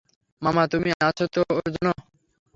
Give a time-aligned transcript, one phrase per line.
[0.41, 1.89] মামা, তুমি আছো তো ওর জন্য।